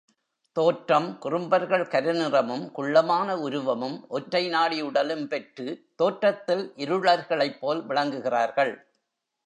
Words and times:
தோற்றம் 0.55 1.17
குறும்பர்கள் 1.19 1.83
கருநிறமும், 1.83 2.71
குள்ளமான 2.71 3.35
உருவமும், 3.37 4.07
ஒற்றை 4.07 4.49
நாடி 4.49 4.81
உடலும் 4.81 5.27
பெற்று, 5.27 5.67
தோற்றத்தில் 5.95 6.73
இருளர்களைப்போல் 6.77 7.81
விளங்குகிறார்கள். 7.85 8.73